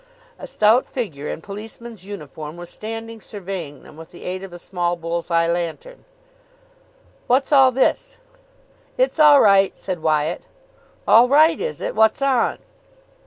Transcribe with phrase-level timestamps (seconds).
[0.39, 4.57] A stout figure in policeman's uniform was standing surveying them with the aid of a
[4.57, 6.05] small bull's eye lantern.
[7.27, 8.17] "What's all this?"
[8.97, 10.41] "It's all right," said Wyatt.
[11.07, 11.93] "All right, is it?
[11.93, 12.57] What's on?"